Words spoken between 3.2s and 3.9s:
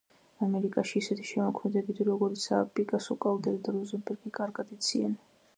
კალდერი თუ